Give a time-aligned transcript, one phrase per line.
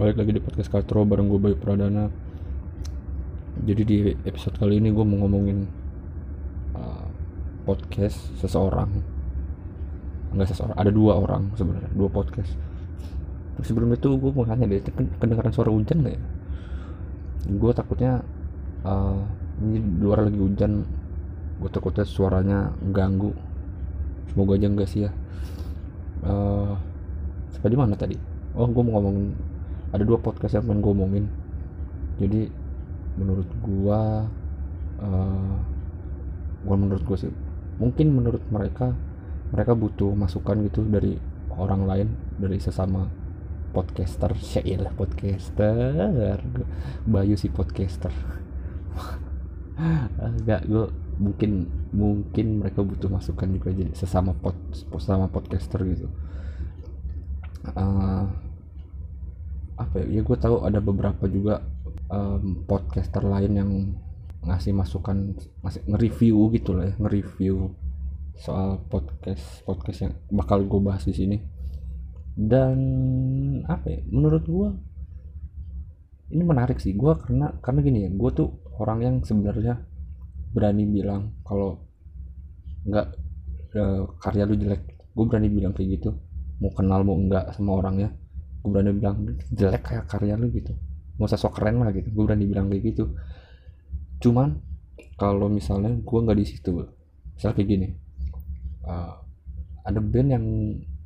[0.00, 2.08] balik lagi di podcast Katro bareng gue Bayu Pradana.
[3.68, 5.68] Jadi di episode kali ini gue mau ngomongin
[6.72, 7.04] uh,
[7.68, 8.88] podcast seseorang.
[10.32, 12.48] Enggak seseorang ada dua orang sebenarnya dua podcast.
[13.60, 14.80] Sebelum itu gue mau nanya deh
[15.20, 16.22] kedengaran suara hujan gak ya?
[17.60, 18.24] Gue takutnya
[18.88, 19.20] uh,
[19.60, 20.80] ini luar lagi hujan
[21.60, 23.36] gue takutnya suaranya ganggu.
[24.32, 25.12] Semoga aja enggak sih ya.
[26.24, 26.72] Uh,
[27.52, 28.16] sampai di mana tadi?
[28.56, 29.49] Oh gue mau ngomongin
[29.90, 31.24] ada dua podcast yang pengen gue ngomongin
[32.20, 32.42] jadi
[33.18, 34.00] menurut gue
[35.02, 35.56] uh,
[36.60, 37.32] gue menurut gue sih
[37.80, 38.92] mungkin menurut mereka
[39.50, 41.18] mereka butuh masukan gitu dari
[41.56, 42.08] orang lain
[42.38, 43.10] dari sesama
[43.70, 44.34] podcaster.
[44.78, 46.38] Lah podcaster.
[47.06, 48.10] Bayu si podcaster.
[50.20, 50.86] Enggak gue
[51.20, 56.08] mungkin mungkin mereka butuh masukan juga jadi sesama pod sesama podcaster gitu.
[57.76, 58.28] Uh,
[59.80, 61.64] apa ya, ya gue tahu ada beberapa juga
[62.12, 63.70] um, podcaster lain yang
[64.44, 67.72] ngasih masukan ngasih nge-review gitu lah ya nge-review
[68.40, 71.36] soal podcast podcast yang bakal gue bahas di sini.
[72.36, 72.78] Dan
[73.68, 74.68] apa ya menurut gue
[76.30, 78.48] ini menarik sih gue karena karena gini ya gue tuh
[78.80, 79.82] orang yang sebenarnya
[80.56, 81.84] berani bilang kalau
[82.88, 83.06] nggak
[83.76, 83.82] e,
[84.20, 84.82] karya lu jelek.
[85.12, 86.10] Gue berani bilang kayak gitu
[86.60, 88.12] mau kenal mau enggak sama orangnya
[88.60, 89.16] gue berani bilang
[89.50, 90.76] jelek kayak karya lu gitu.
[91.16, 92.08] Nggak usah sok keren lah gitu.
[92.12, 93.04] Gue berani bilang kayak gitu.
[94.20, 94.60] Cuman
[95.16, 96.72] kalau misalnya gue nggak di situ
[97.36, 97.88] misal kayak gini
[98.84, 99.16] uh,
[99.84, 100.44] ada band yang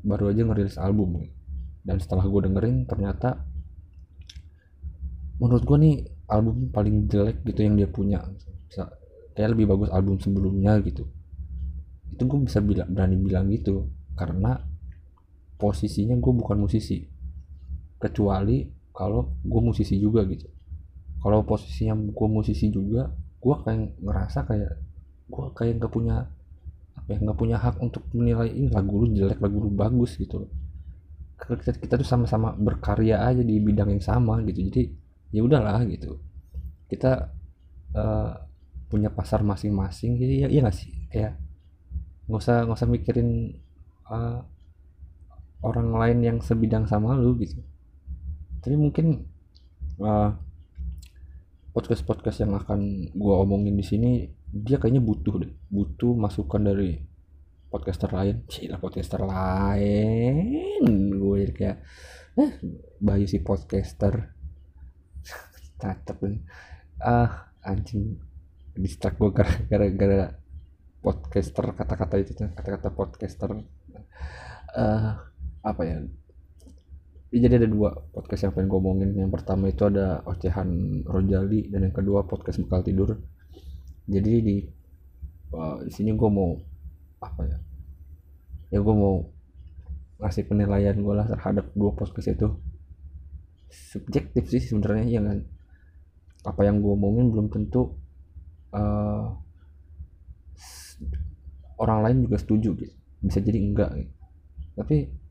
[0.03, 1.23] baru aja ngerilis album
[1.87, 3.39] dan setelah gue dengerin ternyata
[5.39, 5.97] menurut gue nih
[6.31, 8.25] album paling jelek gitu yang dia punya.
[9.35, 11.11] Kayak lebih bagus album sebelumnya gitu.
[12.15, 13.91] Itu gue bisa bilang berani bilang gitu.
[14.15, 14.55] Karena
[15.59, 17.03] posisinya gue bukan musisi
[18.05, 20.47] kecuali kalau gue musisi juga gitu.
[21.25, 23.09] Kalau posisinya gue musisi juga
[23.41, 24.73] gue kayak ngerasa kayak
[25.29, 26.29] gue kayak nggak punya
[26.95, 30.47] apa ya nggak punya hak untuk menilai ini lagu lu jelek lagu lu bagus gitu
[31.45, 34.65] kita, kita tuh sama-sama berkarya aja di bidang yang sama gitu.
[34.71, 34.83] Jadi
[35.35, 36.17] ya udahlah gitu.
[36.89, 37.29] Kita
[37.95, 38.33] uh,
[38.89, 40.93] punya pasar masing-masing jadi ya iya gak sih?
[41.11, 41.37] Kayak
[42.25, 43.29] nggak usah nggak usah mikirin
[44.09, 44.41] uh,
[45.61, 47.61] orang lain yang sebidang sama lu gitu
[48.65, 49.21] tapi mungkin
[50.01, 50.33] uh,
[51.77, 54.11] podcast podcast yang akan gue omongin di sini
[54.49, 55.53] dia kayaknya butuh deh.
[55.69, 56.97] Butuh masukan dari
[57.69, 58.41] podcaster lain.
[58.73, 60.85] Lah podcaster lain.
[61.13, 61.85] Gue kayak
[62.41, 62.53] eh
[63.05, 64.33] bayu si podcaster.
[65.83, 66.25] Tatap
[67.05, 68.17] ah anjing.
[68.81, 69.31] Distract gue
[69.69, 70.41] gara-gara
[71.05, 73.61] podcaster kata-kata itu kata-kata podcaster.
[74.73, 75.15] Uh,
[75.61, 76.01] apa ya
[77.43, 81.91] jadi ada dua podcast yang pengen gue ngomongin yang pertama itu ada ocehan Rojali dan
[81.91, 83.19] yang kedua podcast bekal tidur.
[84.07, 84.57] Jadi di
[85.51, 86.55] uh, sini gue mau
[87.19, 87.59] apa ya
[88.71, 89.25] ya gue mau
[90.23, 92.55] ngasih penilaian gue lah terhadap dua podcast itu.
[93.67, 95.43] Subjektif sih sebenarnya ya kan?
[96.47, 97.99] Apa yang gue omongin belum tentu
[98.77, 99.27] uh,
[101.83, 102.95] orang lain juga setuju gitu.
[103.25, 104.13] Bisa jadi enggak gitu.
[104.75, 105.24] tapi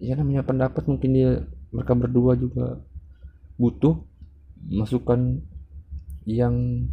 [0.00, 1.30] ya namanya pendapat mungkin dia
[1.70, 2.80] mereka berdua juga
[3.60, 4.00] butuh
[4.72, 5.44] masukan
[6.24, 6.88] yang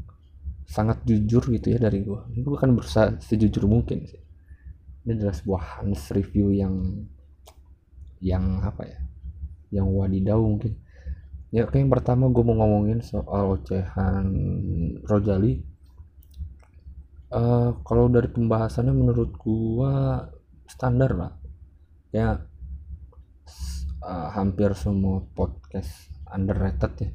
[0.67, 4.19] sangat jujur gitu ya dari gue gue kan berusaha sejujur mungkin sih.
[5.07, 7.07] Ini adalah sebuah Hans review yang
[8.19, 8.99] yang apa ya
[9.71, 10.75] yang wadidau mungkin.
[11.55, 14.27] Ya oke yang pertama gue mau ngomongin soal ocehan
[15.07, 15.63] Rojali.
[17.27, 19.93] Uh, kalau dari pembahasannya menurut gue
[20.67, 21.33] standar lah.
[22.11, 22.46] Ya
[24.07, 27.09] uh, hampir semua podcast underrated ya.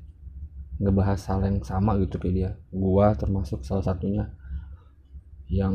[0.82, 2.50] Ngebahas hal yang sama gitu kayak dia.
[2.68, 4.28] Gua termasuk salah satunya
[5.48, 5.74] yang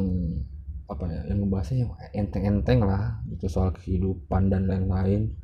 [0.88, 5.36] apa ya yang ngebahasnya yang enteng-enteng lah gitu soal kehidupan dan lain-lain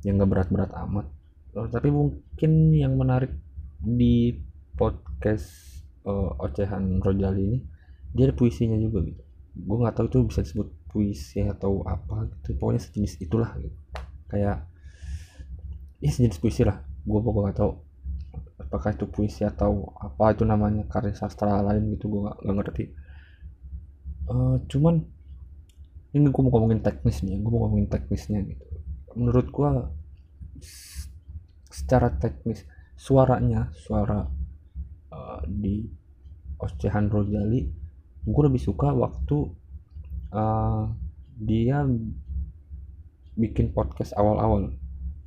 [0.00, 1.06] yang gak berat-berat amat.
[1.52, 3.34] Oh, tapi mungkin yang menarik
[3.82, 4.38] di
[4.78, 7.58] podcast uh, ocehan Rojali ini
[8.16, 9.22] dia ada puisinya juga gitu.
[9.60, 12.56] Gue nggak tahu itu bisa disebut puisi atau apa gitu.
[12.56, 13.76] Pokoknya sejenis itulah gitu.
[14.30, 14.69] Kayak
[16.00, 16.80] ya sejenis puisi lah.
[17.04, 17.72] Gue pokoknya nggak tahu
[18.60, 22.84] apakah itu puisi atau apa itu namanya karya sastra lain gitu gue nggak ngerti.
[24.30, 25.02] Uh, cuman
[26.14, 28.66] ini gue mau ngomongin teknis nih gue mau ngomongin teknisnya gitu.
[29.16, 29.70] Menurut gue
[31.70, 34.28] secara teknis suaranya suara
[35.10, 35.88] uh, di
[36.60, 37.60] Ocehan Rojali
[38.20, 39.48] gue lebih suka waktu
[40.36, 40.84] uh,
[41.40, 41.88] dia
[43.40, 44.76] bikin podcast awal-awal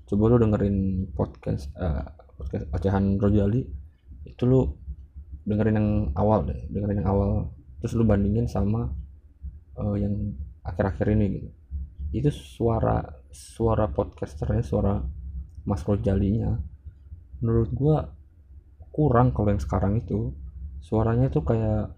[0.04, 2.04] coba lu dengerin podcast uh,
[2.36, 3.62] podcast ocehan Rojali
[4.28, 4.68] itu lu
[5.44, 7.32] dengerin yang awal deh dengerin yang awal.
[7.84, 8.88] Terus lu bandingin sama
[9.76, 11.50] uh, yang akhir-akhir ini gitu.
[12.14, 13.04] Itu suara
[13.34, 15.04] suara podcasternya suara
[15.68, 16.56] Mas Rojalinya
[17.44, 18.08] menurut gua
[18.94, 20.32] kurang kalau yang sekarang itu.
[20.84, 21.96] Suaranya tuh kayak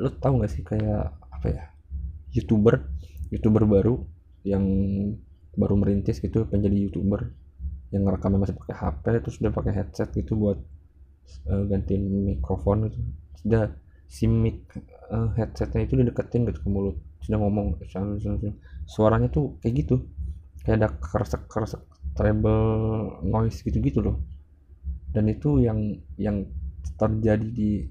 [0.00, 1.64] lu tau gak sih kayak apa ya?
[2.32, 2.80] Youtuber
[3.32, 3.94] youtuber baru
[4.46, 4.64] yang
[5.56, 7.32] baru merintis gitu pengen youtuber
[7.90, 10.58] yang ngerekamnya masih pakai HP terus udah pakai headset gitu buat
[11.50, 12.98] uh, gantiin mikrofon gitu.
[13.40, 13.72] Sudah
[14.06, 14.68] si mic
[15.10, 16.96] uh, headsetnya itu dideketin gitu ke mulut.
[17.22, 17.78] Sudah ngomong
[18.86, 20.06] suaranya tuh kayak gitu.
[20.62, 21.82] Kayak ada keresek keresek
[22.18, 22.60] treble
[23.22, 24.16] noise gitu gitu loh.
[25.10, 26.46] Dan itu yang yang
[26.98, 27.86] terjadi di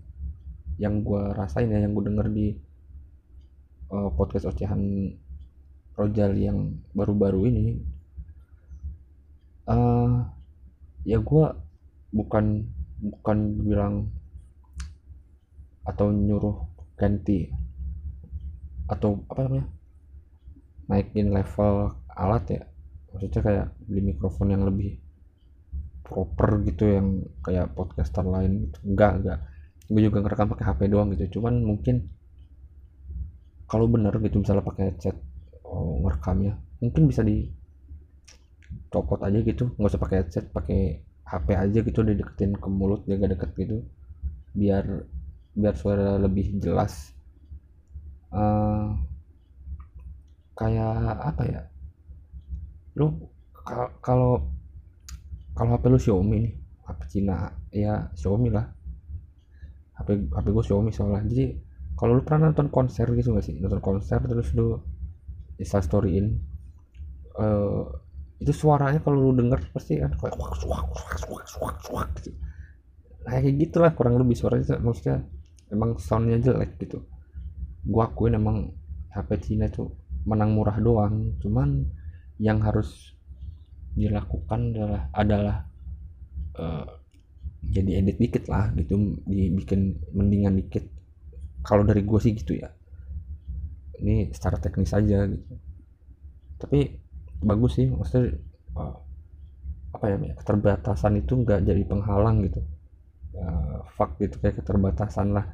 [0.75, 2.47] yang gue rasain ya yang gue denger di
[3.95, 5.13] uh, podcast ocehan
[5.95, 7.68] Rojal yang baru-baru ini
[9.71, 10.27] uh,
[11.07, 11.45] ya gue
[12.12, 12.45] bukan
[13.00, 14.12] bukan bilang
[15.86, 16.65] atau nyuruh
[16.97, 17.51] ganti
[18.89, 19.68] atau apa namanya
[20.89, 22.63] naikin level alat ya.
[23.12, 25.00] Maksudnya kayak beli mikrofon yang lebih
[26.06, 27.07] proper gitu yang
[27.41, 28.77] kayak podcaster lain gitu.
[28.86, 29.39] Enggak enggak.
[29.89, 31.39] Gue juga ngerekam pakai HP doang gitu.
[31.39, 32.09] Cuman mungkin
[33.65, 35.18] kalau bener gitu misalnya pakai headset
[35.75, 37.50] ngerekamnya mungkin bisa di
[38.89, 39.74] copot aja gitu.
[39.75, 40.80] Nggak usah pakai headset pakai
[41.25, 43.77] HP aja gitu dideketin ke mulut jaga deket gitu.
[44.56, 44.86] Biar
[45.56, 47.12] biar suara lebih jelas.
[48.31, 48.95] Uh,
[50.56, 51.62] kayak apa ya?
[52.95, 53.12] Lu
[54.04, 54.48] kalau
[55.56, 56.54] kalau HP lu Xiaomi nih
[56.86, 58.68] HP Cina ya Xiaomi lah.
[59.95, 61.24] HP HP gue Xiaomi soalnya.
[61.27, 61.45] Jadi
[61.95, 63.56] kalau lu pernah nonton konser gitu gak sih?
[63.60, 64.75] Nonton konser terus lu
[65.59, 66.27] install storyin
[67.39, 67.83] uh,
[68.39, 72.31] itu suaranya kalau lu denger pasti kan kayak wak suak suak suak suak suak gitu.
[73.25, 75.23] Nah, kayak gitulah kurang lebih suaranya maksudnya
[75.71, 76.99] emang soundnya jelek gitu.
[77.87, 78.75] Gua akuin emang
[79.15, 79.87] HP Cina itu
[80.27, 81.87] menang murah doang cuman
[82.41, 83.15] yang harus
[83.95, 85.57] dilakukan adalah adalah
[86.59, 86.87] uh,
[87.65, 90.83] jadi edit dikit lah gitu dibikin mendingan dikit.
[91.65, 92.69] Kalau dari gue sih gitu ya
[94.01, 95.53] ini secara teknis aja gitu.
[96.59, 96.80] Tapi
[97.44, 98.36] bagus sih maksudnya
[98.80, 98.95] uh,
[99.95, 102.63] apa ya keterbatasan itu nggak jadi penghalang gitu.
[103.36, 105.45] Uh, fak gitu kayak keterbatasan lah.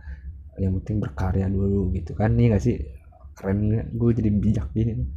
[0.60, 2.76] Yang penting berkarya dulu gitu kan nih gak sih?
[3.34, 5.08] Keren gue jadi bijak gini.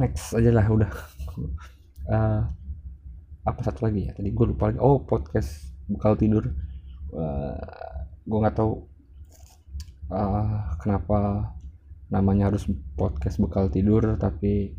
[0.00, 0.90] Next aja lah udah.
[2.06, 2.40] Uh,
[3.50, 4.12] apa satu lagi ya?
[4.14, 4.78] Tadi gue lupa lagi.
[4.80, 6.48] Oh podcast bekal tidur.
[7.12, 7.58] Uh,
[8.26, 8.95] gue nggak tahu
[10.10, 11.50] uh, kenapa
[12.06, 14.78] namanya harus podcast bekal tidur tapi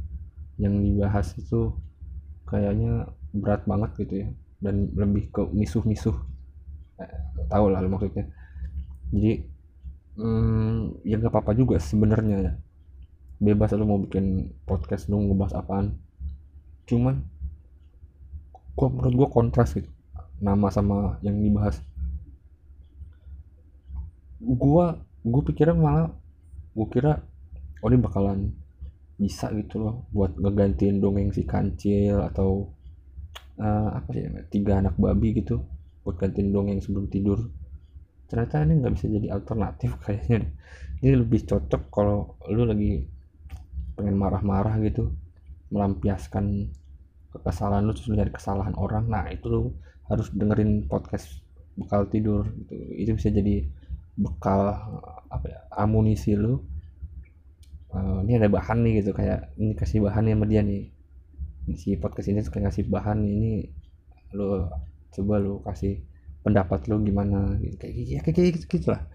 [0.58, 1.76] yang dibahas itu
[2.48, 4.30] kayaknya berat banget gitu ya.
[4.58, 6.18] Dan lebih ke misuh-misuh
[6.98, 7.14] eh,
[7.52, 8.26] tahu lah maksudnya.
[9.14, 9.46] Jadi
[10.18, 12.54] hmm, ya gak apa-apa juga sebenarnya ya.
[13.38, 15.94] Bebas lu mau bikin podcast lu ngebahas apaan.
[16.90, 17.22] Cuman
[18.74, 19.90] gua menurut gua kontras gitu
[20.42, 21.78] nama sama yang dibahas.
[24.42, 26.08] Gua gua pikirnya malah
[26.74, 27.14] gua kira
[27.84, 28.40] oh ini bakalan
[29.18, 32.70] bisa gitu loh buat ngegantiin dongeng si kancil atau
[33.58, 34.24] uh, apa sih
[34.54, 35.66] tiga anak babi gitu
[36.06, 37.50] buat gantiin dongeng sebelum tidur.
[38.32, 40.48] Ternyata ini nggak bisa jadi alternatif kayaknya
[41.04, 43.04] ini lebih cocok kalau lu lagi
[43.98, 45.10] pengen marah-marah gitu
[45.74, 46.70] melampiaskan
[47.34, 49.10] kekesalan lu terus nyari kesalahan orang.
[49.10, 49.62] Nah itu lu
[50.08, 51.28] harus dengerin podcast
[51.76, 52.74] bekal tidur gitu.
[52.96, 53.68] Itu bisa jadi
[54.18, 54.74] bekal
[55.30, 56.66] apa ya amunisi lu.
[57.88, 60.92] Uh, ini ada bahan nih gitu kayak ini kasih bahan sama dia nih.
[61.78, 63.70] Si podcast ini suka ngasih bahan ini
[64.36, 64.68] lu
[65.14, 66.04] coba lu kasih
[66.44, 67.78] pendapat lu gimana gitu.
[67.80, 69.06] Kayak gitu kayak gitu, gitu lah.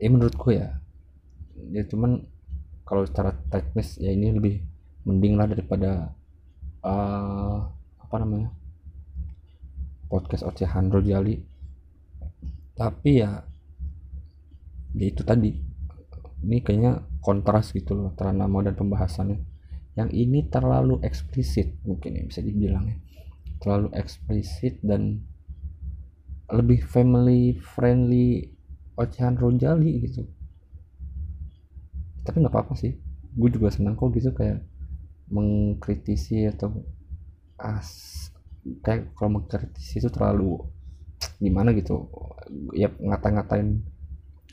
[0.00, 0.80] Ya menurutku ya
[1.70, 2.26] ya cuman
[2.84, 4.60] kalau secara teknis ya ini lebih
[5.08, 6.12] mending lah daripada
[6.84, 7.58] uh,
[8.00, 8.52] apa namanya
[10.08, 11.40] podcast ocehan Rojali
[12.74, 13.46] tapi ya
[14.94, 15.52] ya itu tadi.
[16.44, 19.40] Ini kayaknya kontras gitu loh antara nama dan pembahasannya.
[19.94, 22.96] Yang ini terlalu eksplisit mungkin ya bisa dibilang ya.
[23.62, 25.24] Terlalu eksplisit dan
[26.52, 28.52] lebih family friendly
[28.94, 30.28] ocehan Rojali gitu.
[32.22, 32.94] Tapi nggak apa-apa sih.
[33.34, 34.62] Gue juga senang kok gitu kayak
[35.32, 36.84] mengkritisi atau
[37.56, 38.28] as
[38.84, 40.60] kayak kalau mengkritisi itu terlalu
[41.40, 42.12] gimana gitu.
[42.76, 43.93] Ya ngata-ngatain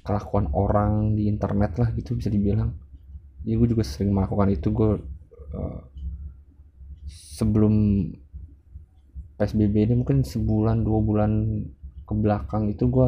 [0.01, 2.73] kelakuan orang di internet lah gitu bisa dibilang.
[3.45, 4.67] Ya gue juga sering melakukan itu.
[4.73, 4.97] Gue
[5.53, 5.79] uh,
[7.05, 7.73] sebelum
[9.37, 11.31] PSBB ini mungkin sebulan dua bulan
[12.05, 13.07] ke belakang itu gue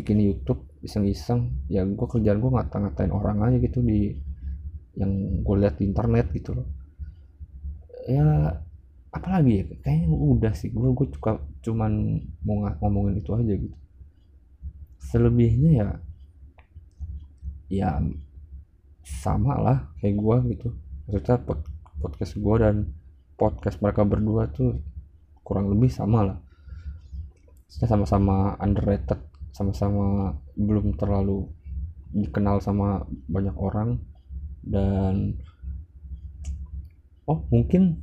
[0.00, 1.52] bikin YouTube iseng-iseng.
[1.68, 4.16] Ya gue kerjaan gue ngata-ngatain orang aja gitu di
[4.96, 6.68] yang gue lihat di internet gitu loh.
[8.08, 8.56] Ya
[9.12, 10.72] apalagi ya kayaknya udah sih.
[10.72, 13.76] Gue gue suka cuman mau ngomongin itu aja gitu
[15.00, 15.88] selebihnya ya
[17.70, 17.90] ya
[19.02, 20.68] sama lah kayak gue gitu.
[21.08, 21.38] Maksudnya
[21.98, 22.76] podcast gue dan
[23.34, 24.78] podcast mereka berdua tuh
[25.42, 26.38] kurang lebih sama lah.
[27.70, 29.18] Sama-sama underrated
[29.50, 31.46] sama-sama belum terlalu
[32.10, 33.98] dikenal sama banyak orang
[34.66, 35.38] dan
[37.26, 38.02] oh mungkin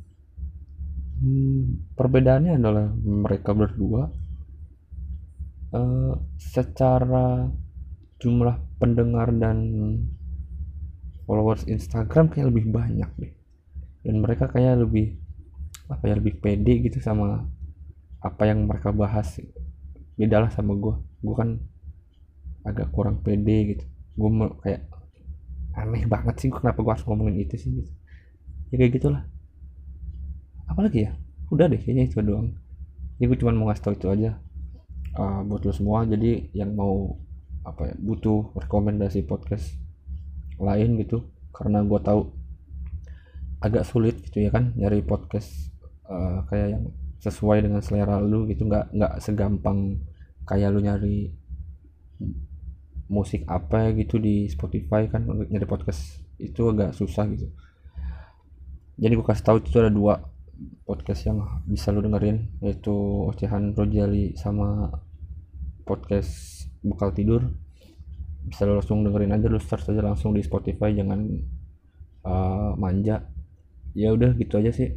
[1.19, 4.07] hmm, perbedaannya adalah mereka berdua
[5.73, 7.51] uh, secara
[8.17, 9.57] jumlah pendengar dan
[11.27, 13.33] followers Instagram kayak lebih banyak deh.
[14.05, 15.19] Dan mereka kayak lebih
[15.87, 17.47] apa ya lebih pede gitu sama
[18.23, 19.39] apa yang mereka bahas.
[20.17, 21.59] Beda lah sama gue gue kan
[22.63, 23.85] agak kurang pede gitu.
[24.15, 24.29] Gue
[24.63, 24.87] kayak
[25.77, 27.91] aneh banget sih kenapa gue harus ngomongin itu sih gitu.
[28.73, 29.23] Ya kayak gitulah.
[30.67, 31.11] Apalagi ya?
[31.53, 32.55] Udah deh kayaknya itu doang.
[33.21, 34.41] Ya gue cuma mau ngasih tau itu aja
[35.17, 36.05] uh, buat lo semua.
[36.05, 37.17] Jadi yang mau
[37.67, 39.75] apa ya butuh rekomendasi podcast
[40.55, 42.31] lain gitu karena gue tahu
[43.59, 45.73] agak sulit gitu ya kan nyari podcast
[46.07, 46.85] uh, kayak yang
[47.19, 48.63] sesuai dengan selera lu gitu.
[48.69, 49.97] Nggak nggak segampang
[50.47, 51.33] kayak lu nyari
[53.09, 55.25] musik apa gitu di Spotify kan.
[55.25, 57.49] Untuk nyari podcast itu agak susah gitu.
[58.97, 60.17] Jadi gue kasih tahu itu ada dua
[60.89, 62.93] podcast yang bisa lu dengerin yaitu
[63.29, 64.89] ocehan Rojali sama
[65.87, 67.47] podcast bekal tidur
[68.47, 71.19] bisa lu langsung dengerin aja lu search aja langsung di Spotify jangan
[72.23, 73.27] uh, manja.
[73.91, 74.95] Ya udah gitu aja sih.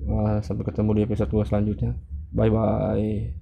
[0.00, 1.96] Uh, sampai ketemu di episode 2 selanjutnya.
[2.32, 3.39] Bye bye